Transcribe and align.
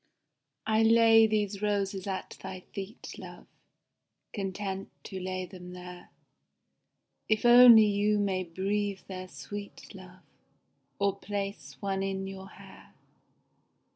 I 0.65 0.81
lay 0.81 1.27
these 1.27 1.61
roses 1.61 2.07
at 2.07 2.35
thy 2.41 2.61
feet, 2.73 3.13
love, 3.19 3.45
Content 4.33 4.89
to 5.03 5.19
lay 5.19 5.45
them 5.45 5.73
there 5.73 6.09
If 7.29 7.45
only 7.45 7.85
you 7.85 8.17
may 8.17 8.43
breathe 8.43 9.01
their 9.05 9.27
sweet, 9.27 9.93
love, 9.93 10.23
Or 10.97 11.19
place 11.19 11.79
one 11.83 12.01
in 12.01 12.25
your 12.25 12.49
hair. 12.49 12.95